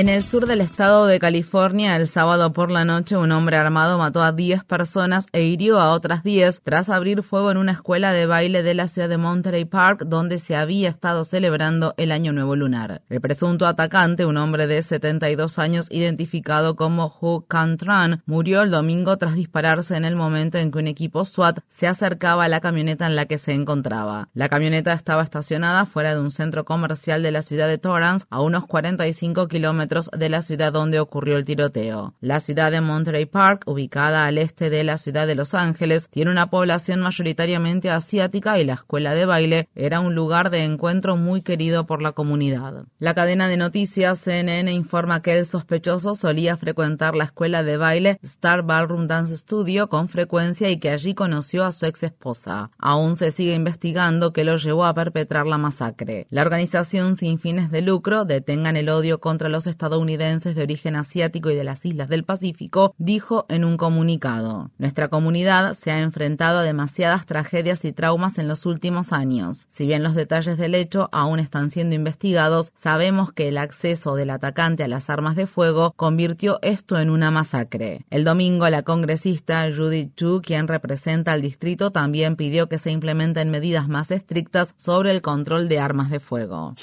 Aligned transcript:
En 0.00 0.08
el 0.08 0.24
sur 0.24 0.46
del 0.46 0.62
estado 0.62 1.04
de 1.04 1.20
California, 1.20 1.94
el 1.94 2.08
sábado 2.08 2.54
por 2.54 2.70
la 2.70 2.86
noche, 2.86 3.18
un 3.18 3.32
hombre 3.32 3.58
armado 3.58 3.98
mató 3.98 4.22
a 4.22 4.32
10 4.32 4.64
personas 4.64 5.26
e 5.30 5.42
hirió 5.42 5.78
a 5.78 5.92
otras 5.92 6.22
10 6.22 6.62
tras 6.64 6.88
abrir 6.88 7.22
fuego 7.22 7.50
en 7.50 7.58
una 7.58 7.72
escuela 7.72 8.10
de 8.14 8.24
baile 8.24 8.62
de 8.62 8.72
la 8.72 8.88
ciudad 8.88 9.10
de 9.10 9.18
Monterey 9.18 9.66
Park, 9.66 10.04
donde 10.06 10.38
se 10.38 10.56
había 10.56 10.88
estado 10.88 11.24
celebrando 11.24 11.92
el 11.98 12.12
Año 12.12 12.32
Nuevo 12.32 12.56
Lunar. 12.56 13.02
El 13.10 13.20
presunto 13.20 13.66
atacante, 13.66 14.24
un 14.24 14.38
hombre 14.38 14.66
de 14.66 14.80
72 14.80 15.58
años 15.58 15.88
identificado 15.90 16.76
como 16.76 17.14
Hu 17.20 17.44
Cantran, 17.46 18.22
murió 18.24 18.62
el 18.62 18.70
domingo 18.70 19.18
tras 19.18 19.34
dispararse 19.34 19.98
en 19.98 20.06
el 20.06 20.16
momento 20.16 20.56
en 20.56 20.70
que 20.70 20.78
un 20.78 20.86
equipo 20.86 21.26
SWAT 21.26 21.58
se 21.68 21.86
acercaba 21.86 22.44
a 22.44 22.48
la 22.48 22.62
camioneta 22.62 23.06
en 23.06 23.16
la 23.16 23.26
que 23.26 23.36
se 23.36 23.52
encontraba. 23.52 24.30
La 24.32 24.48
camioneta 24.48 24.94
estaba 24.94 25.22
estacionada 25.22 25.84
fuera 25.84 26.14
de 26.14 26.22
un 26.22 26.30
centro 26.30 26.64
comercial 26.64 27.22
de 27.22 27.32
la 27.32 27.42
ciudad 27.42 27.68
de 27.68 27.76
Torrance, 27.76 28.24
a 28.30 28.40
unos 28.40 28.64
45 28.64 29.46
kilómetros 29.46 29.89
de 30.12 30.28
la 30.28 30.42
ciudad 30.42 30.72
donde 30.72 31.00
ocurrió 31.00 31.36
el 31.36 31.44
tiroteo. 31.44 32.14
La 32.20 32.40
ciudad 32.40 32.70
de 32.70 32.80
Monterey 32.80 33.26
Park, 33.26 33.64
ubicada 33.66 34.26
al 34.26 34.38
este 34.38 34.70
de 34.70 34.84
la 34.84 34.98
ciudad 34.98 35.26
de 35.26 35.34
Los 35.34 35.54
Ángeles, 35.54 36.08
tiene 36.08 36.30
una 36.30 36.48
población 36.48 37.00
mayoritariamente 37.00 37.90
asiática 37.90 38.58
y 38.58 38.64
la 38.64 38.74
escuela 38.74 39.14
de 39.14 39.24
baile 39.24 39.68
era 39.74 40.00
un 40.00 40.14
lugar 40.14 40.50
de 40.50 40.64
encuentro 40.64 41.16
muy 41.16 41.42
querido 41.42 41.86
por 41.86 42.02
la 42.02 42.12
comunidad. 42.12 42.84
La 42.98 43.14
cadena 43.14 43.48
de 43.48 43.56
noticias 43.56 44.20
CNN 44.20 44.72
informa 44.72 45.22
que 45.22 45.36
el 45.36 45.46
sospechoso 45.46 46.14
solía 46.14 46.56
frecuentar 46.56 47.16
la 47.16 47.24
escuela 47.24 47.62
de 47.62 47.76
baile 47.76 48.18
Star 48.22 48.62
Ballroom 48.62 49.06
Dance 49.06 49.36
Studio 49.36 49.88
con 49.88 50.08
frecuencia 50.08 50.70
y 50.70 50.78
que 50.78 50.90
allí 50.90 51.14
conoció 51.14 51.64
a 51.64 51.72
su 51.72 51.86
ex 51.86 52.04
esposa. 52.04 52.70
Aún 52.78 53.16
se 53.16 53.30
sigue 53.30 53.54
investigando 53.54 54.32
qué 54.32 54.44
lo 54.44 54.56
llevó 54.56 54.84
a 54.84 54.94
perpetrar 54.94 55.46
la 55.46 55.58
masacre. 55.58 56.26
La 56.30 56.42
organización 56.42 57.16
sin 57.16 57.38
fines 57.38 57.70
de 57.70 57.82
lucro 57.82 58.24
Detengan 58.24 58.76
el 58.76 58.88
odio 58.88 59.20
contra 59.20 59.48
los 59.48 59.66
estadounidenses 59.80 60.54
de 60.54 60.62
origen 60.62 60.94
asiático 60.94 61.50
y 61.50 61.54
de 61.54 61.64
las 61.64 61.86
islas 61.86 62.10
del 62.10 62.24
Pacífico, 62.24 62.94
dijo 62.98 63.46
en 63.48 63.64
un 63.64 63.78
comunicado. 63.78 64.70
Nuestra 64.76 65.08
comunidad 65.08 65.72
se 65.72 65.90
ha 65.90 66.00
enfrentado 66.00 66.58
a 66.58 66.62
demasiadas 66.62 67.24
tragedias 67.24 67.86
y 67.86 67.92
traumas 67.92 68.38
en 68.38 68.46
los 68.46 68.66
últimos 68.66 69.14
años. 69.14 69.66
Si 69.70 69.86
bien 69.86 70.02
los 70.02 70.14
detalles 70.14 70.58
del 70.58 70.74
hecho 70.74 71.08
aún 71.12 71.40
están 71.40 71.70
siendo 71.70 71.94
investigados, 71.94 72.74
sabemos 72.76 73.32
que 73.32 73.48
el 73.48 73.56
acceso 73.56 74.16
del 74.16 74.28
atacante 74.28 74.84
a 74.84 74.88
las 74.88 75.08
armas 75.08 75.34
de 75.34 75.46
fuego 75.46 75.94
convirtió 75.96 76.58
esto 76.60 76.98
en 76.98 77.08
una 77.08 77.30
masacre. 77.30 78.04
El 78.10 78.24
domingo, 78.24 78.68
la 78.68 78.82
congresista 78.82 79.66
Judith 79.74 80.14
Chu, 80.14 80.42
quien 80.44 80.68
representa 80.68 81.32
al 81.32 81.40
distrito, 81.40 81.90
también 81.90 82.36
pidió 82.36 82.68
que 82.68 82.76
se 82.76 82.90
implementen 82.90 83.50
medidas 83.50 83.88
más 83.88 84.10
estrictas 84.10 84.74
sobre 84.76 85.10
el 85.10 85.22
control 85.22 85.70
de 85.70 85.78
armas 85.78 86.10
de 86.10 86.20
fuego. 86.20 86.74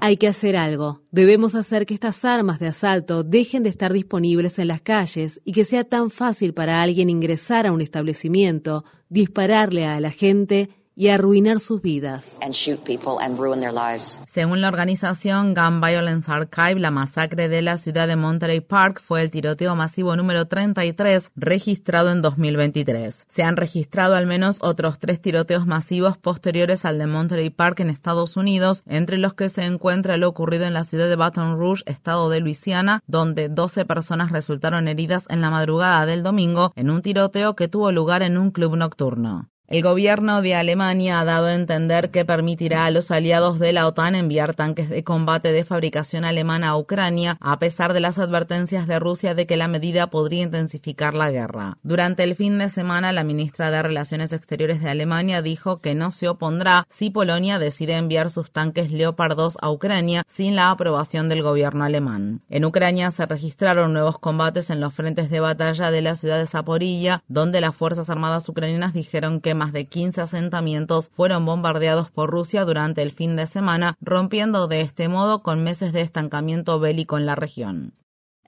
Hay 0.00 0.16
que 0.16 0.26
hacer 0.26 0.56
algo. 0.56 1.02
Debemos 1.12 1.54
hacer 1.54 1.84
que 1.84 1.92
estas 1.92 2.24
armas 2.24 2.58
de 2.58 2.68
asalto 2.68 3.22
dejen 3.22 3.62
de 3.62 3.68
estar 3.68 3.92
disponibles 3.92 4.58
en 4.58 4.68
las 4.68 4.80
calles 4.80 5.42
y 5.44 5.52
que 5.52 5.66
sea 5.66 5.84
tan 5.84 6.08
fácil 6.08 6.54
para 6.54 6.80
alguien 6.80 7.10
ingresar 7.10 7.66
a 7.66 7.72
un 7.72 7.82
establecimiento, 7.82 8.86
dispararle 9.10 9.84
a 9.84 10.00
la 10.00 10.10
gente 10.10 10.70
y 10.94 11.08
arruinar 11.08 11.60
sus 11.60 11.80
vidas. 11.80 12.38
Según 14.32 14.60
la 14.60 14.68
organización 14.68 15.54
Gun 15.54 15.80
Violence 15.80 16.30
Archive, 16.30 16.80
la 16.80 16.90
masacre 16.90 17.48
de 17.48 17.62
la 17.62 17.78
ciudad 17.78 18.08
de 18.08 18.16
Monterey 18.16 18.60
Park 18.60 19.00
fue 19.00 19.22
el 19.22 19.30
tiroteo 19.30 19.74
masivo 19.74 20.16
número 20.16 20.46
33 20.46 21.30
registrado 21.36 22.10
en 22.10 22.22
2023. 22.22 23.26
Se 23.28 23.42
han 23.42 23.56
registrado 23.56 24.14
al 24.14 24.26
menos 24.26 24.58
otros 24.60 24.98
tres 24.98 25.20
tiroteos 25.20 25.66
masivos 25.66 26.18
posteriores 26.18 26.84
al 26.84 26.98
de 26.98 27.06
Monterey 27.06 27.50
Park 27.50 27.80
en 27.80 27.90
Estados 27.90 28.36
Unidos, 28.36 28.82
entre 28.86 29.18
los 29.18 29.34
que 29.34 29.48
se 29.48 29.64
encuentra 29.64 30.16
lo 30.16 30.28
ocurrido 30.28 30.64
en 30.64 30.74
la 30.74 30.84
ciudad 30.84 31.08
de 31.08 31.16
Baton 31.16 31.58
Rouge, 31.58 31.82
estado 31.86 32.28
de 32.30 32.40
Luisiana, 32.40 33.02
donde 33.06 33.48
12 33.48 33.84
personas 33.84 34.32
resultaron 34.32 34.88
heridas 34.88 35.26
en 35.28 35.40
la 35.40 35.50
madrugada 35.50 36.06
del 36.06 36.22
domingo 36.22 36.72
en 36.76 36.90
un 36.90 37.02
tiroteo 37.02 37.54
que 37.54 37.68
tuvo 37.68 37.92
lugar 37.92 38.22
en 38.22 38.38
un 38.38 38.50
club 38.50 38.76
nocturno. 38.76 39.51
El 39.72 39.82
gobierno 39.82 40.42
de 40.42 40.54
Alemania 40.54 41.18
ha 41.18 41.24
dado 41.24 41.46
a 41.46 41.54
entender 41.54 42.10
que 42.10 42.26
permitirá 42.26 42.84
a 42.84 42.90
los 42.90 43.10
aliados 43.10 43.58
de 43.58 43.72
la 43.72 43.86
OTAN 43.86 44.14
enviar 44.14 44.52
tanques 44.52 44.90
de 44.90 45.02
combate 45.02 45.50
de 45.50 45.64
fabricación 45.64 46.26
alemana 46.26 46.68
a 46.68 46.76
Ucrania, 46.76 47.38
a 47.40 47.58
pesar 47.58 47.94
de 47.94 48.00
las 48.00 48.18
advertencias 48.18 48.86
de 48.86 48.98
Rusia 48.98 49.34
de 49.34 49.46
que 49.46 49.56
la 49.56 49.68
medida 49.68 50.08
podría 50.08 50.42
intensificar 50.42 51.14
la 51.14 51.30
guerra. 51.30 51.78
Durante 51.82 52.22
el 52.22 52.36
fin 52.36 52.58
de 52.58 52.68
semana, 52.68 53.12
la 53.12 53.24
ministra 53.24 53.70
de 53.70 53.82
Relaciones 53.82 54.34
Exteriores 54.34 54.82
de 54.82 54.90
Alemania 54.90 55.40
dijo 55.40 55.80
que 55.80 55.94
no 55.94 56.10
se 56.10 56.28
opondrá 56.28 56.84
si 56.90 57.08
Polonia 57.08 57.58
decide 57.58 57.94
enviar 57.94 58.28
sus 58.28 58.50
tanques 58.50 58.92
Leopard 58.92 59.38
2 59.38 59.56
a 59.58 59.70
Ucrania 59.70 60.24
sin 60.28 60.54
la 60.54 60.70
aprobación 60.70 61.30
del 61.30 61.42
gobierno 61.42 61.84
alemán. 61.84 62.42
En 62.50 62.66
Ucrania 62.66 63.10
se 63.10 63.24
registraron 63.24 63.94
nuevos 63.94 64.18
combates 64.18 64.68
en 64.68 64.80
los 64.80 64.92
frentes 64.92 65.30
de 65.30 65.40
batalla 65.40 65.90
de 65.90 66.02
la 66.02 66.14
ciudad 66.14 66.38
de 66.38 66.46
Zaporilla, 66.46 67.22
donde 67.26 67.62
las 67.62 67.74
Fuerzas 67.74 68.10
Armadas 68.10 68.46
ucranianas 68.50 68.92
dijeron 68.92 69.40
que 69.40 69.61
más 69.62 69.72
de 69.72 69.86
15 69.86 70.22
asentamientos 70.22 71.12
fueron 71.14 71.46
bombardeados 71.46 72.10
por 72.10 72.28
Rusia 72.30 72.64
durante 72.64 73.00
el 73.00 73.12
fin 73.12 73.36
de 73.36 73.46
semana, 73.46 73.94
rompiendo 74.00 74.66
de 74.66 74.80
este 74.80 75.06
modo 75.06 75.44
con 75.44 75.62
meses 75.62 75.92
de 75.92 76.00
estancamiento 76.00 76.80
bélico 76.80 77.16
en 77.16 77.26
la 77.26 77.36
región. 77.36 77.94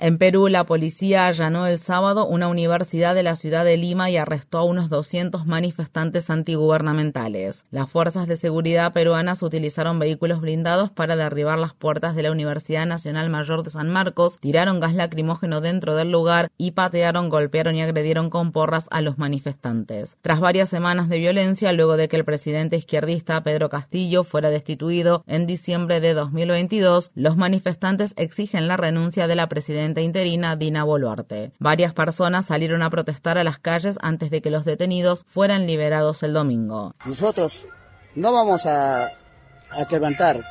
En 0.04 0.19
Perú, 0.19 0.48
la 0.48 0.66
policía 0.66 1.28
allanó 1.28 1.66
el 1.66 1.78
sábado 1.78 2.26
una 2.26 2.48
universidad 2.48 3.15
de 3.15 3.22
la 3.22 3.37
ciudad 3.37 3.65
de 3.65 3.78
Lima 3.78 4.10
y 4.10 4.19
arrestó 4.19 4.59
a 4.59 4.65
unos 4.65 4.91
200 4.91 5.47
manifestantes 5.47 6.28
antigubernamentales. 6.28 7.65
Las 7.70 7.88
fuerzas 7.88 8.26
de 8.26 8.37
seguridad 8.37 8.93
peruanas 8.93 9.43
utilizaron 9.43 9.98
vehículos 9.98 10.43
blindados 10.43 10.91
para 10.91 11.16
derribar 11.16 11.59
las 11.59 11.72
puertas 11.72 12.14
de 12.14 12.22
la 12.22 12.32
Universidad 12.32 12.84
Nacional 12.84 13.31
Mayor 13.31 13.62
de 13.62 13.70
San 13.70 13.88
Marcos, 13.88 14.38
tiraron 14.41 14.78
gas 14.78 14.93
lacrimógeno 14.93 15.62
dentro 15.62 15.94
del 15.94 16.12
lugar 16.12 16.50
y 16.59 16.72
patearon, 16.72 17.31
golpearon 17.31 17.75
y 17.75 17.81
agredieron 17.81 18.28
con 18.28 18.53
porras 18.53 18.88
a 18.91 19.00
los 19.00 19.16
manifestantes. 19.16 20.19
Tras 20.20 20.38
varias 20.38 20.69
semanas 20.69 21.09
de 21.09 21.16
violencia, 21.16 21.72
luego 21.72 21.97
de 21.97 22.09
que 22.09 22.16
el 22.16 22.26
presidente 22.26 22.76
izquierdista 22.76 23.43
Pedro 23.43 23.70
Castillo 23.70 24.22
fuera 24.22 24.50
destituido 24.50 25.25
en 25.26 25.47
diciembre 25.47 26.03
de 26.03 26.12
2022, 26.12 27.10
los 27.14 27.38
manifestantes 27.38 28.12
exigen 28.19 28.69
la 28.69 28.76
renuncia 28.76 29.26
de 29.26 29.37
la 29.37 29.48
presidenta 29.48 29.94
interina 30.03 30.56
Dina 30.56 30.84
Boluarte. 30.84 31.53
Varias 31.59 31.93
personas 31.93 32.47
salieron 32.47 32.82
a 32.82 32.91
protestar 32.91 33.38
a 33.38 33.44
las 33.44 33.59
calles 33.59 33.99
antes 34.00 34.31
de 34.31 34.43
que 34.43 34.50
los 34.50 34.65
detenidos 34.65 35.25
fueran 35.28 35.66
liberados 35.66 36.22
el 36.22 36.32
domingo. 36.32 36.94
Nosotros 37.05 37.66
no 38.15 38.32
vamos 38.32 38.66
a, 38.66 39.06
a 39.06 39.87
levantar. 39.91 40.44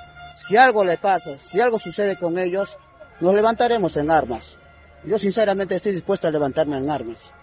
Si 0.47 0.57
algo 0.57 0.83
le 0.83 0.97
pasa, 0.97 1.37
si 1.37 1.61
algo 1.61 1.79
sucede 1.79 2.17
con 2.17 2.37
ellos, 2.37 2.77
nos 3.19 3.33
levantaremos 3.33 3.95
en 3.97 4.11
armas. 4.11 4.57
Yo 5.05 5.19
sinceramente 5.19 5.75
estoy 5.75 5.91
dispuesto 5.91 6.27
a 6.27 6.31
levantarme 6.31 6.77
en 6.77 6.89
armas 6.89 7.33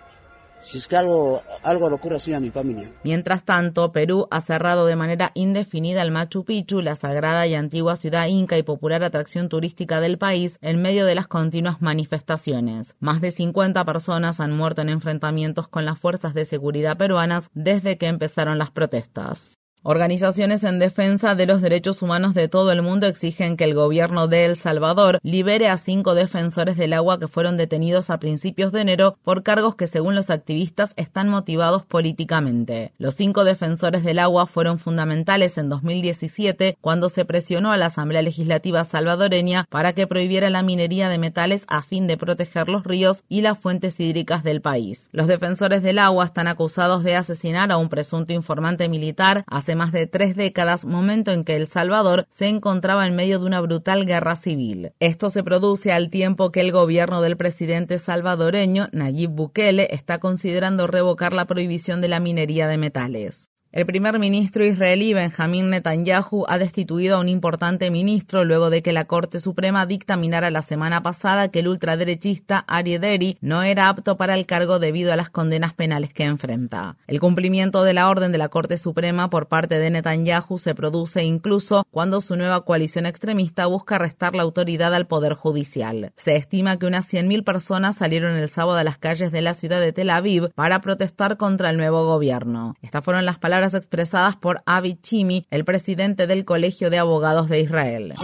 si 0.65 0.79
es 0.79 0.89
que 0.89 0.97
algo, 0.97 1.43
ocurre 1.65 2.17
así 2.17 2.33
a 2.33 2.41
mi 2.41 2.51
familia. 2.51 2.91
Mientras 3.03 3.45
tanto, 3.45 3.93
Perú 3.93 4.27
ha 4.31 4.41
cerrado 4.41 4.87
de 4.87 4.97
manera 4.97 5.33
indefinida 5.35 6.03
el 6.03 6.11
Machu 6.11 6.45
Picchu, 6.45 6.81
la 6.81 6.97
sagrada 6.97 7.47
y 7.47 7.55
antigua 7.55 7.97
ciudad 7.97 8.27
inca 8.27 8.59
y 8.59 8.63
popular 8.63 9.03
atracción 9.03 9.49
turística 9.49 10.01
del 10.01 10.19
país, 10.19 10.59
en 10.63 10.83
medio 10.83 11.07
de 11.07 11.15
las 11.15 11.27
continuas 11.27 11.81
manifestaciones. 11.81 12.97
Más 13.01 13.21
de 13.21 13.31
50 13.31 13.85
personas 13.85 14.41
han 14.41 14.57
muerto 14.57 14.83
en 14.83 14.89
enfrentamientos 14.89 15.69
con 15.69 15.85
las 15.85 15.99
fuerzas 15.99 16.35
de 16.35 16.45
seguridad 16.45 16.97
peruanas 16.97 17.51
desde 17.55 17.99
que 17.99 18.07
empezaron 18.07 18.59
las 18.59 18.71
protestas. 18.71 19.51
Organizaciones 19.83 20.63
en 20.65 20.79
defensa 20.79 21.35
de 21.35 21.47
los 21.47 21.63
derechos 21.63 22.03
humanos 22.03 22.35
de 22.35 22.49
todo 22.49 22.71
el 22.71 22.83
mundo 22.83 23.07
exigen 23.07 23.57
que 23.57 23.65
el 23.65 23.73
gobierno 23.73 24.29
de 24.29 24.45
El 24.45 24.57
Salvador 24.57 25.19
libere 25.23 25.69
a 25.69 25.79
cinco 25.79 26.15
defensores 26.15 26.77
del 26.77 26.93
agua 26.93 27.19
que 27.19 27.29
fueron 27.29 27.57
detenidos 27.57 28.11
a 28.11 28.19
principios 28.19 28.73
de 28.73 28.83
enero 28.83 29.17
por 29.25 29.43
cargos 29.43 29.77
que 29.77 29.87
según 29.87 30.15
los 30.15 30.29
activistas 30.29 30.93
están 30.97 31.31
motivados 31.31 31.83
políticamente. 31.83 32.93
Los 32.99 33.15
cinco 33.15 33.43
defensores 33.43 34.05
del 34.05 34.19
agua 34.19 34.47
fueron 34.47 34.79
fundamentales 34.79 35.57
en 35.57 35.71
2017 35.71 36.77
cuando 36.83 37.09
se 37.09 37.25
presionó 37.25 37.73
a 37.73 37.79
la 37.79 37.87
Asamblea 37.87 38.21
Legislativa 38.21 38.85
salvadoreña 38.85 39.65
para 39.71 39.95
que 39.95 40.07
prohibiera 40.07 40.51
la 40.51 40.63
minería 40.63 41.09
de 41.09 41.17
metales 41.17 41.65
a 41.69 41.81
fin 41.81 42.07
de 42.07 42.19
proteger 42.19 42.69
los 42.69 42.85
ríos 42.85 43.25
y 43.31 43.41
las 43.41 43.59
fuentes 43.59 43.99
hídricas 43.99 44.45
del 44.45 44.61
país. 44.61 45.09
Los 45.13 45.27
defensores 45.27 45.83
del 45.83 46.01
agua 46.01 46.27
están 46.27 46.49
acusados 46.49 47.03
de 47.03 47.17
asesinar 47.17 47.73
a 47.73 47.79
un 47.79 47.89
presunto 47.89 48.35
informante 48.35 48.87
militar 48.91 49.43
más 49.77 49.93
de 49.93 50.07
tres 50.07 50.37
décadas, 50.37 50.85
momento 50.85 51.33
en 51.33 51.45
que 51.45 51.57
El 51.57 51.67
Salvador 51.67 52.27
se 52.29 52.49
encontraba 52.49 53.07
en 53.07 53.17
medio 53.17 53.39
de 53.39 53.47
una 53.47 53.61
brutal 53.61 54.07
guerra 54.07 54.37
civil. 54.37 54.93
Esto 55.01 55.31
se 55.31 55.45
produce 55.45 55.93
al 55.93 56.11
tiempo 56.11 56.53
que 56.53 56.61
el 56.61 56.73
gobierno 56.73 57.21
del 57.21 57.37
presidente 57.37 57.99
salvadoreño, 57.99 58.89
Nayib 58.93 59.31
Bukele, 59.31 59.89
está 59.91 60.19
considerando 60.19 60.87
revocar 60.87 61.33
la 61.33 61.47
prohibición 61.47 62.01
de 62.01 62.09
la 62.09 62.21
minería 62.21 62.69
de 62.69 62.79
metales. 62.79 63.50
El 63.73 63.87
primer 63.87 64.19
ministro 64.19 64.65
israelí 64.65 65.15
Benjamín 65.15 65.71
Netanyahu 65.71 66.45
ha 66.49 66.59
destituido 66.59 67.17
a 67.17 67.21
un 67.21 67.29
importante 67.29 67.89
ministro 67.93 68.45
luego 68.45 68.69
de 68.69 68.83
que 68.83 68.93
la 68.93 69.05
Corte 69.05 69.39
Suprema 69.39 69.87
dictaminara 69.87 70.51
la 70.51 70.63
semana 70.63 71.05
pasada 71.05 71.53
que 71.53 71.61
el 71.61 71.69
ultraderechista 71.69 72.65
Ari 72.67 72.99
Deri 72.99 73.39
no 73.41 73.63
era 73.63 73.89
apto 73.89 74.17
para 74.17 74.35
el 74.35 74.45
cargo 74.45 74.81
debido 74.81 75.13
a 75.13 75.17
las 75.17 75.31
condenas 75.31 75.73
penales 75.73 76.13
que 76.13 76.25
enfrenta. 76.25 76.97
El 77.07 77.21
cumplimiento 77.21 77.85
de 77.85 77.95
la 77.95 78.09
orden 78.09 78.33
de 78.33 78.39
la 78.39 78.49
Corte 78.49 78.77
Suprema 78.77 79.31
por 79.31 79.47
parte 79.47 79.79
de 79.79 79.91
Netanyahu 79.91 80.59
se 80.59 80.75
produce 80.75 81.23
incluso 81.23 81.87
cuando 81.93 82.21
su 82.21 82.35
nueva 82.35 82.65
coalición 82.65 83.07
extremista 83.07 83.67
busca 83.67 83.99
restar 83.99 84.35
la 84.35 84.43
autoridad 84.43 84.93
al 84.97 85.07
Poder 85.07 85.35
Judicial. 85.35 86.11
Se 86.17 86.35
estima 86.35 86.77
que 86.77 86.87
unas 86.87 87.07
100.000 87.07 87.45
personas 87.45 87.95
salieron 87.95 88.37
el 88.37 88.49
sábado 88.49 88.79
a 88.79 88.85
las 88.85 88.99
calles 88.99 89.31
de 89.31 89.43
la 89.43 89.55
ciudad 89.55 89.81
de 89.81 89.93
Tel 89.93 90.11
Aviv 90.11 90.51
para 90.57 90.81
protestar 90.81 91.37
contra 91.37 91.71
el 91.71 91.77
nuevo 91.77 92.05
gobierno. 92.05 92.75
Estas 92.83 93.05
fueron 93.05 93.25
las 93.25 93.39
palabras 93.39 93.60
expresadas 93.75 94.37
por 94.37 94.63
Avi 94.67 94.99
Chimi, 95.01 95.47
el 95.51 95.65
presidente 95.65 96.27
del 96.27 96.45
Colegio 96.45 96.91
de 96.91 96.99
Abogados 96.99 97.49
de 97.49 97.61
Israel. 97.61 98.15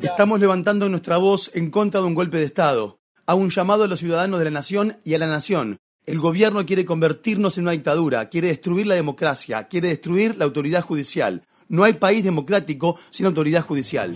Estamos 0.00 0.40
levantando 0.40 0.88
nuestra 0.88 1.18
voz 1.18 1.50
en 1.54 1.70
contra 1.70 2.00
de 2.00 2.06
un 2.06 2.14
golpe 2.14 2.38
de 2.38 2.44
Estado. 2.44 2.98
A 3.26 3.34
un 3.34 3.50
llamado 3.50 3.84
a 3.84 3.86
los 3.88 4.00
ciudadanos 4.00 4.38
de 4.38 4.46
la 4.46 4.50
nación 4.50 4.96
y 5.04 5.14
a 5.14 5.18
la 5.18 5.26
nación. 5.26 5.78
El 6.04 6.18
gobierno 6.18 6.66
quiere 6.66 6.84
convertirnos 6.84 7.58
en 7.58 7.64
una 7.64 7.72
dictadura, 7.72 8.28
quiere 8.28 8.48
destruir 8.48 8.88
la 8.88 8.96
democracia, 8.96 9.68
quiere 9.68 9.88
destruir 9.88 10.36
la 10.36 10.44
autoridad 10.44 10.82
judicial. 10.82 11.42
No 11.72 11.84
hay 11.84 11.94
país 11.94 12.22
democrático 12.22 12.98
sin 13.08 13.24
autoridad 13.24 13.62
judicial. 13.62 14.14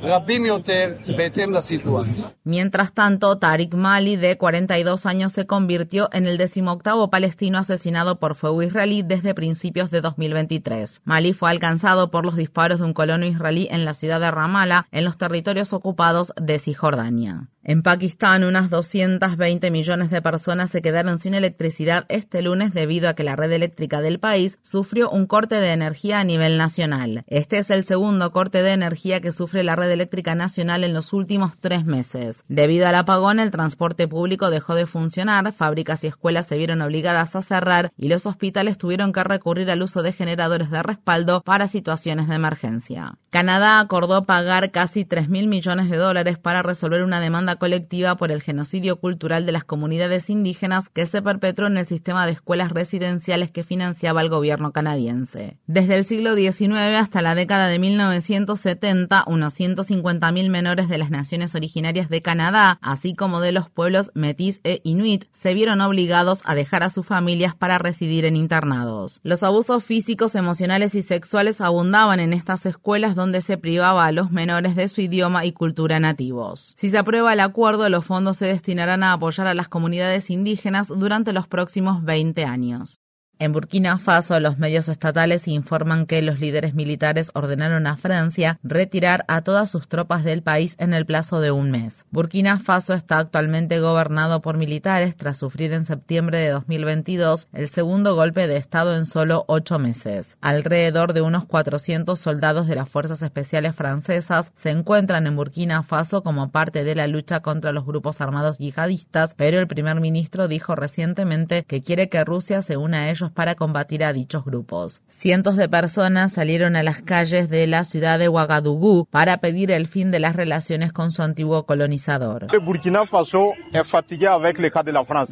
Mientras 2.45 2.93
tanto, 2.93 3.39
Tariq 3.39 3.73
Mali, 3.73 4.17
de 4.17 4.37
42 4.37 5.07
años, 5.07 5.33
se 5.33 5.47
convirtió 5.47 6.11
en 6.13 6.27
el 6.27 6.37
decimoctavo 6.37 7.09
palestino 7.09 7.57
asesinado 7.57 8.19
por 8.19 8.35
fuego 8.35 8.63
israelí 8.63 9.03
desde 9.03 9.33
principios 9.33 9.91
de 9.91 10.03
2023. 10.03 11.01
Mali 11.05 11.33
fue 11.33 11.49
alcanzado 11.49 12.11
por 12.11 12.27
los 12.27 12.37
disparos 12.37 12.81
de 12.81 12.85
un 12.85 12.93
colono 12.93 13.25
israelí 13.25 13.69
en 13.71 13.87
la 13.87 13.95
ciudad 13.95 14.21
de 14.21 14.31
Ramallah, 14.31 14.87
en 14.93 15.07
los 15.07 15.17
territorios 15.17 15.73
ocupados 15.73 16.35
de 16.39 16.59
Cisjordania. 16.59 17.49
En 17.69 17.83
Pakistán, 17.83 18.45
unas 18.45 18.71
220 18.71 19.73
millones 19.73 20.09
de 20.11 20.23
personas 20.23 20.71
se 20.71 20.83
quedaron 20.83 21.19
sin 21.19 21.35
electricidad 21.35 22.05
este 22.09 22.41
lunes 22.41 22.73
debido 22.73 23.09
a 23.09 23.15
que 23.15 23.25
la 23.25 23.35
red 23.35 23.51
eléctrica 23.51 24.01
del 24.01 24.21
país 24.21 24.61
sufrió 24.63 25.11
un 25.11 25.27
corte 25.27 25.57
de 25.57 25.73
energía 25.73 26.21
a 26.21 26.25
nivel 26.25 26.59
nacional. 26.59 27.25
Este 27.27 27.46
es 27.51 27.71
el 27.71 27.85
segundo 27.85 28.33
corte 28.33 28.63
de 28.63 28.73
energía 28.73 29.21
que 29.21 29.33
sufre 29.33 29.63
la 29.63 29.77
red 29.77 29.91
eléctrica 29.91 30.35
nacional 30.35 30.85
en 30.85 30.95
los 30.95 31.13
últimos 31.13 31.53
tres 31.59 31.85
meses. 31.85 32.43
Debido 32.49 32.89
al 32.89 32.95
apagón, 32.95 33.41
el 33.41 33.51
transporte 33.51 34.09
público 34.09 34.51
dejó 34.51 34.75
de 34.75 34.87
funcionar, 34.87 35.53
fábricas 35.53 36.03
y 36.05 36.09
escuelas 36.09 36.47
se 36.47 36.57
vieron 36.57 36.83
obligadas 36.83 37.37
a 37.37 37.43
cerrar 37.43 37.93
y 37.97 38.09
los 38.09 38.27
hospitales 38.27 38.79
tuvieron 38.79 39.13
que 39.13 39.23
recurrir 39.23 39.71
al 39.71 39.83
uso 39.83 40.03
de 40.03 40.13
generadores 40.13 40.71
de 40.71 40.83
respaldo 40.83 41.43
para 41.43 41.69
situaciones 41.69 42.29
de 42.29 42.35
emergencia. 42.35 43.19
Canadá 43.31 43.81
acordó 43.81 44.25
pagar 44.25 44.71
casi 44.71 45.05
3 45.05 45.29
mil 45.29 45.47
millones 45.47 45.91
de 45.91 45.97
dólares 45.97 46.39
para 46.39 46.63
resolver 46.63 47.03
una 47.03 47.21
demanda 47.21 47.57
colectiva 47.57 48.17
por 48.17 48.33
el 48.33 48.43
genocidio 48.43 48.99
cultural 48.99 49.47
de 49.47 49.53
las 49.53 49.65
comunidades 49.65 50.31
indígenas 50.31 50.89
que 50.89 51.07
se 51.07 51.23
perpetró 51.23 51.67
en 51.67 51.77
el 51.77 51.87
sistema 51.87 52.27
de 52.27 52.33
escuelas 52.33 52.73
residenciales 52.73 53.51
que 53.51 53.63
financiaba 53.63 54.23
el 54.23 54.31
gobierno 54.31 54.73
canadiense. 54.73 55.59
Desde 55.67 55.97
el 55.97 56.05
siglo 56.05 56.35
XIX 56.35 56.97
hasta 56.99 57.23
la 57.23 57.35
década 57.37 57.69
de 57.69 57.79
1970, 57.79 59.25
unos 59.29 59.55
150.000 59.55 60.51
menores 60.51 60.89
de 60.89 60.99
las 60.99 61.11
naciones 61.11 61.55
originarias 61.55 62.09
de 62.09 62.23
Canadá, 62.23 62.79
así 62.83 63.15
como 63.15 63.41
de 63.41 63.53
los 63.53 63.71
pueblos 63.71 64.11
metis 64.15 64.61
e 64.65 64.81
inuit, 64.83 65.27
se 65.33 65.55
vieron 65.55 65.81
obligados 65.81 66.43
a 66.45 66.57
dejar 66.57 66.83
a 66.83 66.91
sus 66.91 67.07
familias 67.07 67.55
para 67.55 67.79
residir 67.79 68.25
en 68.25 68.35
internados. 68.35 69.21
Los 69.23 69.45
abusos 69.45 69.85
físicos, 69.85 70.35
emocionales 70.35 70.97
y 70.97 71.03
sexuales 71.03 71.61
abundaban 71.61 72.19
en 72.19 72.33
estas 72.33 72.67
escuelas 72.67 73.15
donde 73.15 73.41
se 73.41 73.59
privaba 73.59 74.07
a 74.07 74.13
los 74.13 74.33
menores 74.33 74.75
de 74.75 74.89
su 74.89 75.01
idioma 75.01 75.45
y 75.45 75.53
cultura 75.53 76.01
nativos. 76.01 76.75
Si 76.77 76.91
se 76.91 76.99
aprueba 76.99 77.37
la 77.37 77.45
acuerdo, 77.45 77.89
los 77.89 78.05
fondos 78.05 78.39
se 78.39 78.47
destinarán 78.47 79.03
a 79.03 79.13
apoyar 79.13 79.47
a 79.47 79.55
las 79.55 79.69
comunidades 79.69 80.31
indígenas 80.31 80.89
durante 80.89 81.33
los 81.33 81.47
próximos 81.47 82.03
20 82.03 82.45
años. 82.45 82.99
En 83.39 83.53
Burkina 83.53 83.99
Faso, 83.99 84.41
los 84.41 84.57
medios 84.57 84.89
estatales 84.89 85.47
informan 85.47 86.07
que 86.07 86.23
los 86.23 86.41
líderes 86.41 86.73
militares 86.73 87.31
ordenaron 87.35 87.87
a 87.87 87.99
Francia 87.99 88.59
retirar 88.63 89.27
a 89.29 89.43
todas 89.43 89.69
sus 89.71 89.89
tropas 89.89 90.25
del 90.25 90.43
país 90.43 90.75
en 90.79 90.95
el 90.95 91.05
plazo 91.05 91.41
de 91.41 91.51
un 91.51 91.71
mes. 91.71 92.07
Burkina 92.11 92.59
Faso 92.59 92.95
está 92.95 93.19
actualmente 93.19 93.79
gobernado 93.79 94.41
por 94.41 94.57
militares 94.57 95.17
tras 95.17 95.37
sufrir 95.37 95.75
en 95.75 95.85
septiembre 95.85 96.39
de 96.39 96.49
2022 96.49 97.49
el 97.53 97.69
segundo 97.69 98.15
golpe 98.15 98.47
de 98.47 98.57
Estado 98.57 98.97
en 98.97 99.05
solo 99.05 99.45
ocho 99.49 99.79
meses. 99.79 100.39
Alrededor 100.41 101.13
de 101.13 101.21
unos 101.21 101.45
400 101.45 102.19
soldados 102.19 102.67
de 102.67 102.77
las 102.77 102.89
Fuerzas 102.89 103.21
Especiales 103.21 103.77
francesas 103.77 104.51
se 104.57 104.71
encuentran 104.71 105.27
en 105.27 105.37
Burkina 105.37 105.83
Faso 105.83 106.23
como 106.23 106.51
parte 106.51 106.85
de 106.85 106.95
la 106.95 107.07
lucha 107.07 107.41
contra 107.41 107.73
los 107.73 107.85
grupos 107.85 108.23
armados 108.23 108.57
yihadistas, 108.57 109.35
pero 109.35 109.61
el 109.61 109.67
primer 109.67 110.01
ministro 110.01 110.49
dijo 110.49 110.75
recientemente 110.75 111.65
que 111.65 111.83
quiere 111.83 112.09
que 112.09 112.25
Rusia 112.25 112.63
se 112.63 112.79
una 112.79 113.01
a 113.01 113.11
ellos 113.11 113.26
para 113.31 113.55
combatir 113.55 114.05
a 114.05 114.13
dichos 114.13 114.45
grupos. 114.45 115.03
Cientos 115.09 115.57
de 115.57 115.69
personas 115.69 116.33
salieron 116.33 116.77
a 116.77 116.83
las 116.83 117.03
calles 117.03 117.49
de 117.49 117.67
la 117.67 117.85
ciudad 117.85 118.19
de 118.19 118.29
Ouagadougou 118.29 119.07
para 119.07 119.39
pedir 119.39 119.71
el 119.71 119.87
fin 119.87 120.11
de 120.11 120.21
las 120.21 120.37
relaciones 120.37 120.93
con 120.93 121.13
su 121.13 121.23
antiguo 121.23 121.67
colonizador. 121.67 122.47
Burkina 122.63 123.07
Faso 123.07 123.53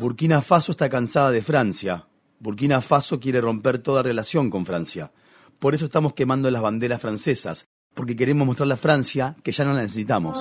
Burkina 0.01 0.43
Faso 0.43 0.73
está 0.73 0.89
cansada 0.89 1.31
de 1.31 1.43
Francia. 1.43 2.07
Burkina 2.39 2.81
Faso 2.81 3.21
quiere 3.21 3.41
romper 3.41 3.79
toda 3.79 4.03
relación 4.03 4.51
con 4.51 4.67
Francia. 4.67 5.13
Por 5.59 5.75
eso 5.75 5.87
estamos 5.87 6.13
quemando 6.13 6.51
las 6.51 6.63
banderas 6.63 7.01
francesas, 7.01 7.69
porque 7.95 8.17
queremos 8.17 8.47
mostrarle 8.47 8.75
a 8.75 8.77
Francia 8.77 9.37
que 9.43 9.53
ya 9.53 9.65
no 9.65 9.73
la 9.73 9.83
necesitamos. 9.83 10.39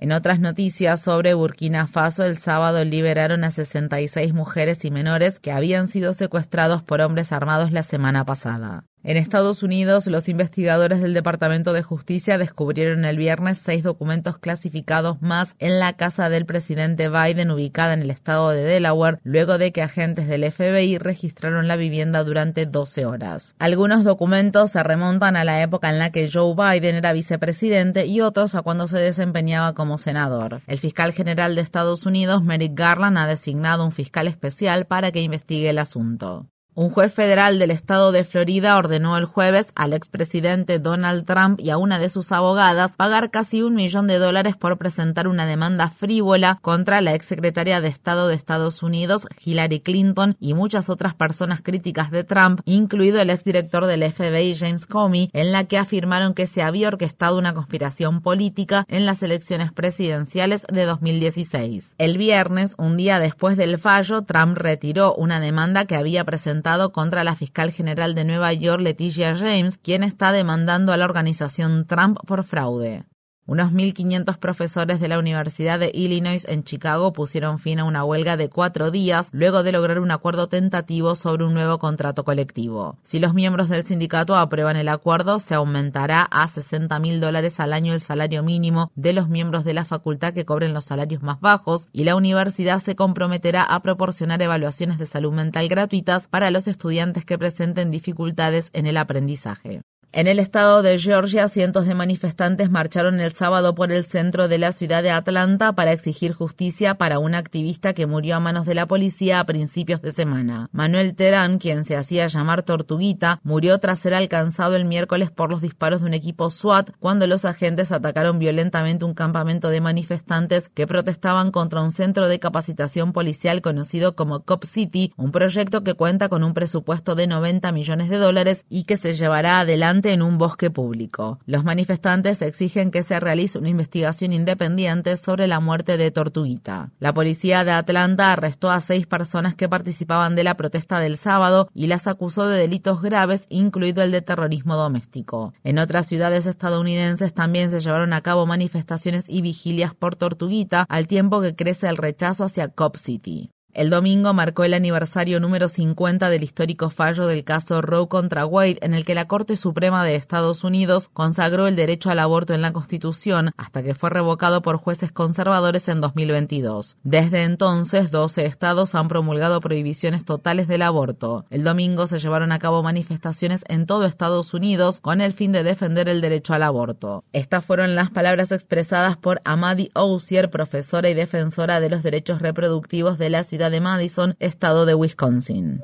En 0.00 0.12
otras 0.12 0.40
noticias 0.40 1.00
sobre 1.00 1.34
Burkina 1.34 1.86
Faso, 1.86 2.24
el 2.24 2.38
sábado 2.38 2.84
liberaron 2.84 3.44
a 3.44 3.50
66 3.50 4.34
mujeres 4.34 4.84
y 4.84 4.90
menores 4.90 5.38
que 5.38 5.52
habían 5.52 5.88
sido 5.88 6.12
secuestrados 6.12 6.82
por 6.82 7.00
hombres 7.00 7.32
armados 7.32 7.72
la 7.72 7.82
semana 7.82 8.24
pasada. 8.24 8.84
En 9.04 9.16
Estados 9.16 9.62
Unidos, 9.62 10.08
los 10.08 10.28
investigadores 10.28 11.00
del 11.00 11.14
Departamento 11.14 11.72
de 11.72 11.84
Justicia 11.84 12.36
descubrieron 12.36 13.04
el 13.04 13.16
viernes 13.16 13.58
seis 13.58 13.84
documentos 13.84 14.38
clasificados 14.38 15.22
más 15.22 15.54
en 15.60 15.78
la 15.78 15.92
casa 15.92 16.28
del 16.28 16.46
presidente 16.46 17.08
Biden 17.08 17.52
ubicada 17.52 17.94
en 17.94 18.02
el 18.02 18.10
estado 18.10 18.50
de 18.50 18.64
Delaware, 18.64 19.20
luego 19.22 19.56
de 19.56 19.70
que 19.70 19.82
agentes 19.82 20.26
del 20.26 20.50
FBI 20.50 20.98
registraron 20.98 21.68
la 21.68 21.76
vivienda 21.76 22.24
durante 22.24 22.66
12 22.66 23.06
horas. 23.06 23.54
Algunos 23.60 24.02
documentos 24.02 24.72
se 24.72 24.82
remontan 24.82 25.36
a 25.36 25.44
la 25.44 25.62
época 25.62 25.90
en 25.90 26.00
la 26.00 26.10
que 26.10 26.28
Joe 26.30 26.54
Biden 26.54 26.96
era 26.96 27.12
vicepresidente 27.12 28.06
y 28.06 28.20
otros 28.20 28.56
a 28.56 28.62
cuando 28.62 28.88
se 28.88 28.98
desempeñaba 28.98 29.74
como 29.74 29.98
senador. 29.98 30.60
El 30.66 30.78
fiscal 30.78 31.12
general 31.12 31.54
de 31.54 31.60
Estados 31.60 32.04
Unidos, 32.04 32.42
Merrick 32.42 32.76
Garland, 32.76 33.18
ha 33.18 33.26
designado 33.28 33.84
un 33.84 33.92
fiscal 33.92 34.26
especial 34.26 34.86
para 34.86 35.12
que 35.12 35.22
investigue 35.22 35.70
el 35.70 35.78
asunto. 35.78 36.48
Un 36.78 36.90
juez 36.90 37.12
federal 37.12 37.58
del 37.58 37.72
estado 37.72 38.12
de 38.12 38.22
Florida 38.22 38.76
ordenó 38.76 39.16
el 39.16 39.24
jueves 39.24 39.72
al 39.74 39.92
expresidente 39.92 40.78
Donald 40.78 41.26
Trump 41.26 41.58
y 41.58 41.70
a 41.70 41.76
una 41.76 41.98
de 41.98 42.08
sus 42.08 42.30
abogadas 42.30 42.92
pagar 42.92 43.32
casi 43.32 43.62
un 43.62 43.74
millón 43.74 44.06
de 44.06 44.18
dólares 44.18 44.56
por 44.56 44.78
presentar 44.78 45.26
una 45.26 45.44
demanda 45.44 45.90
frívola 45.90 46.60
contra 46.62 47.00
la 47.00 47.14
exsecretaria 47.14 47.80
de 47.80 47.88
Estado 47.88 48.28
de 48.28 48.36
Estados 48.36 48.84
Unidos, 48.84 49.26
Hillary 49.44 49.80
Clinton, 49.80 50.36
y 50.38 50.54
muchas 50.54 50.88
otras 50.88 51.16
personas 51.16 51.62
críticas 51.62 52.12
de 52.12 52.22
Trump, 52.22 52.60
incluido 52.64 53.20
el 53.20 53.30
exdirector 53.30 53.86
del 53.86 54.08
FBI, 54.08 54.54
James 54.54 54.86
Comey, 54.86 55.30
en 55.32 55.50
la 55.50 55.64
que 55.64 55.78
afirmaron 55.78 56.32
que 56.32 56.46
se 56.46 56.62
había 56.62 56.86
orquestado 56.86 57.38
una 57.38 57.54
conspiración 57.54 58.20
política 58.20 58.84
en 58.86 59.04
las 59.04 59.24
elecciones 59.24 59.72
presidenciales 59.72 60.62
de 60.72 60.84
2016. 60.84 61.96
El 61.98 62.18
viernes, 62.18 62.76
un 62.78 62.96
día 62.96 63.18
después 63.18 63.56
del 63.56 63.78
fallo, 63.78 64.22
Trump 64.22 64.56
retiró 64.56 65.16
una 65.16 65.40
demanda 65.40 65.84
que 65.84 65.96
había 65.96 66.22
presentado 66.22 66.67
contra 66.92 67.24
la 67.24 67.34
fiscal 67.34 67.72
general 67.72 68.14
de 68.14 68.24
Nueva 68.24 68.52
York, 68.52 68.80
Leticia 68.82 69.34
James, 69.34 69.78
quien 69.78 70.02
está 70.02 70.32
demandando 70.32 70.92
a 70.92 70.96
la 70.96 71.04
organización 71.04 71.86
Trump 71.86 72.18
por 72.26 72.44
fraude. 72.44 73.04
Unos 73.48 73.72
1.500 73.72 74.36
profesores 74.36 75.00
de 75.00 75.08
la 75.08 75.18
Universidad 75.18 75.78
de 75.78 75.90
Illinois 75.94 76.44
en 76.50 76.64
Chicago 76.64 77.14
pusieron 77.14 77.58
fin 77.58 77.78
a 77.78 77.84
una 77.84 78.04
huelga 78.04 78.36
de 78.36 78.50
cuatro 78.50 78.90
días 78.90 79.30
luego 79.32 79.62
de 79.62 79.72
lograr 79.72 80.00
un 80.00 80.10
acuerdo 80.10 80.50
tentativo 80.50 81.14
sobre 81.14 81.46
un 81.46 81.54
nuevo 81.54 81.78
contrato 81.78 82.24
colectivo. 82.24 82.98
Si 83.02 83.18
los 83.18 83.32
miembros 83.32 83.70
del 83.70 83.86
sindicato 83.86 84.36
aprueban 84.36 84.76
el 84.76 84.90
acuerdo, 84.90 85.38
se 85.38 85.54
aumentará 85.54 86.24
a 86.24 86.46
60 86.46 86.98
mil 86.98 87.22
dólares 87.22 87.58
al 87.58 87.72
año 87.72 87.94
el 87.94 88.00
salario 88.00 88.42
mínimo 88.42 88.92
de 88.96 89.14
los 89.14 89.30
miembros 89.30 89.64
de 89.64 89.72
la 89.72 89.86
facultad 89.86 90.34
que 90.34 90.44
cobren 90.44 90.74
los 90.74 90.84
salarios 90.84 91.22
más 91.22 91.40
bajos 91.40 91.88
y 91.90 92.04
la 92.04 92.16
universidad 92.16 92.80
se 92.80 92.96
comprometerá 92.96 93.62
a 93.62 93.80
proporcionar 93.80 94.42
evaluaciones 94.42 94.98
de 94.98 95.06
salud 95.06 95.32
mental 95.32 95.68
gratuitas 95.68 96.28
para 96.28 96.50
los 96.50 96.68
estudiantes 96.68 97.24
que 97.24 97.38
presenten 97.38 97.90
dificultades 97.90 98.68
en 98.74 98.84
el 98.84 98.98
aprendizaje. 98.98 99.80
En 100.10 100.26
el 100.26 100.38
estado 100.38 100.80
de 100.80 100.98
Georgia, 100.98 101.48
cientos 101.48 101.86
de 101.86 101.94
manifestantes 101.94 102.70
marcharon 102.70 103.20
el 103.20 103.34
sábado 103.34 103.74
por 103.74 103.92
el 103.92 104.06
centro 104.06 104.48
de 104.48 104.56
la 104.56 104.72
ciudad 104.72 105.02
de 105.02 105.10
Atlanta 105.10 105.74
para 105.74 105.92
exigir 105.92 106.32
justicia 106.32 106.94
para 106.94 107.18
un 107.18 107.34
activista 107.34 107.92
que 107.92 108.06
murió 108.06 108.36
a 108.36 108.40
manos 108.40 108.64
de 108.64 108.74
la 108.74 108.86
policía 108.86 109.38
a 109.38 109.44
principios 109.44 110.00
de 110.00 110.12
semana. 110.12 110.70
Manuel 110.72 111.14
Terán, 111.14 111.58
quien 111.58 111.84
se 111.84 111.94
hacía 111.94 112.26
llamar 112.26 112.62
Tortuguita, 112.62 113.38
murió 113.42 113.78
tras 113.80 113.98
ser 113.98 114.14
alcanzado 114.14 114.76
el 114.76 114.86
miércoles 114.86 115.30
por 115.30 115.50
los 115.50 115.60
disparos 115.60 116.00
de 116.00 116.06
un 116.06 116.14
equipo 116.14 116.48
SWAT 116.48 116.90
cuando 116.98 117.26
los 117.26 117.44
agentes 117.44 117.92
atacaron 117.92 118.38
violentamente 118.38 119.04
un 119.04 119.12
campamento 119.12 119.68
de 119.68 119.82
manifestantes 119.82 120.70
que 120.70 120.86
protestaban 120.86 121.50
contra 121.50 121.82
un 121.82 121.90
centro 121.90 122.28
de 122.28 122.38
capacitación 122.38 123.12
policial 123.12 123.60
conocido 123.60 124.16
como 124.16 124.40
Cop 124.40 124.64
City, 124.64 125.12
un 125.18 125.32
proyecto 125.32 125.84
que 125.84 125.92
cuenta 125.92 126.30
con 126.30 126.44
un 126.44 126.54
presupuesto 126.54 127.14
de 127.14 127.26
90 127.26 127.70
millones 127.72 128.08
de 128.08 128.16
dólares 128.16 128.64
y 128.70 128.84
que 128.84 128.96
se 128.96 129.12
llevará 129.12 129.60
adelante 129.60 129.97
en 130.06 130.22
un 130.22 130.38
bosque 130.38 130.70
público. 130.70 131.38
Los 131.46 131.64
manifestantes 131.64 132.42
exigen 132.42 132.90
que 132.90 133.02
se 133.02 133.18
realice 133.20 133.58
una 133.58 133.68
investigación 133.68 134.32
independiente 134.32 135.16
sobre 135.16 135.46
la 135.46 135.60
muerte 135.60 135.96
de 135.96 136.10
Tortuguita. 136.10 136.90
La 137.00 137.12
policía 137.12 137.64
de 137.64 137.72
Atlanta 137.72 138.32
arrestó 138.32 138.70
a 138.70 138.80
seis 138.80 139.06
personas 139.06 139.54
que 139.54 139.68
participaban 139.68 140.36
de 140.36 140.44
la 140.44 140.56
protesta 140.56 141.00
del 141.00 141.16
sábado 141.16 141.68
y 141.74 141.88
las 141.88 142.06
acusó 142.06 142.46
de 142.46 142.58
delitos 142.58 143.02
graves, 143.02 143.46
incluido 143.48 144.02
el 144.02 144.12
de 144.12 144.22
terrorismo 144.22 144.76
doméstico. 144.76 145.52
En 145.64 145.78
otras 145.78 146.06
ciudades 146.06 146.46
estadounidenses 146.46 147.34
también 147.34 147.70
se 147.70 147.80
llevaron 147.80 148.12
a 148.12 148.20
cabo 148.20 148.46
manifestaciones 148.46 149.24
y 149.28 149.42
vigilias 149.42 149.94
por 149.94 150.16
Tortuguita, 150.16 150.86
al 150.88 151.06
tiempo 151.06 151.40
que 151.40 151.56
crece 151.56 151.88
el 151.88 151.96
rechazo 151.96 152.44
hacia 152.44 152.68
Cop 152.68 152.96
City. 152.96 153.50
El 153.74 153.90
domingo 153.90 154.32
marcó 154.32 154.64
el 154.64 154.72
aniversario 154.72 155.40
número 155.40 155.68
50 155.68 156.30
del 156.30 156.42
histórico 156.42 156.88
fallo 156.88 157.26
del 157.26 157.44
caso 157.44 157.82
Roe 157.82 158.08
contra 158.08 158.46
Wade, 158.46 158.78
en 158.80 158.94
el 158.94 159.04
que 159.04 159.14
la 159.14 159.28
Corte 159.28 159.56
Suprema 159.56 160.04
de 160.04 160.14
Estados 160.14 160.64
Unidos 160.64 161.10
consagró 161.12 161.66
el 161.66 161.76
derecho 161.76 162.08
al 162.08 162.18
aborto 162.18 162.54
en 162.54 162.62
la 162.62 162.72
Constitución 162.72 163.50
hasta 163.58 163.82
que 163.82 163.94
fue 163.94 164.08
revocado 164.08 164.62
por 164.62 164.78
jueces 164.78 165.12
conservadores 165.12 165.86
en 165.90 166.00
2022. 166.00 166.96
Desde 167.04 167.44
entonces, 167.44 168.10
12 168.10 168.46
estados 168.46 168.94
han 168.94 169.06
promulgado 169.06 169.60
prohibiciones 169.60 170.24
totales 170.24 170.66
del 170.66 170.80
aborto. 170.80 171.44
El 171.50 171.62
domingo 171.62 172.06
se 172.06 172.18
llevaron 172.18 172.52
a 172.52 172.58
cabo 172.58 172.82
manifestaciones 172.82 173.64
en 173.68 173.84
todo 173.84 174.06
Estados 174.06 174.54
Unidos 174.54 175.00
con 175.00 175.20
el 175.20 175.34
fin 175.34 175.52
de 175.52 175.62
defender 175.62 176.08
el 176.08 176.22
derecho 176.22 176.54
al 176.54 176.62
aborto. 176.62 177.22
Estas 177.34 177.66
fueron 177.66 177.94
las 177.94 178.10
palabras 178.10 178.50
expresadas 178.50 179.18
por 179.18 179.42
Amadi 179.44 179.90
Osier, 179.92 180.48
profesora 180.48 181.10
y 181.10 181.14
defensora 181.14 181.80
de 181.80 181.90
los 181.90 182.02
derechos 182.02 182.40
reproductivos 182.40 183.18
de 183.18 183.28
la 183.28 183.42
ciudad 183.42 183.57
de 183.58 183.80
Madison, 183.80 184.36
estado 184.38 184.86
de 184.86 184.94
Wisconsin. 184.94 185.82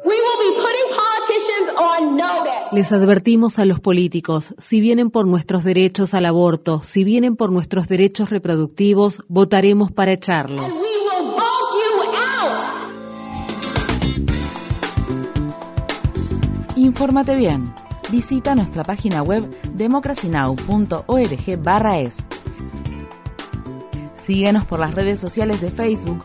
Les 2.73 2.93
advertimos 2.93 3.59
a 3.59 3.65
los 3.65 3.81
políticos, 3.81 4.55
si 4.59 4.81
vienen 4.81 5.11
por 5.11 5.27
nuestros 5.27 5.65
derechos 5.65 6.15
al 6.15 6.27
aborto, 6.27 6.83
si 6.83 7.05
vienen 7.05 7.37
por 7.37 7.51
nuestros 7.53 7.89
derechos 7.89 8.31
reproductivos, 8.31 9.23
votaremos 9.29 9.93
para 9.93 10.13
echarlos. 10.13 10.67
Infórmate 16.77 17.37
bien. 17.37 17.73
Visita 18.11 18.55
nuestra 18.55 18.85
página 18.85 19.23
web 19.23 19.45
democracynow.org/es. 19.75 22.25
Síguenos 24.15 24.65
por 24.65 24.79
las 24.79 24.95
redes 24.95 25.19
sociales 25.19 25.61
de 25.61 25.71
Facebook, 25.71 26.25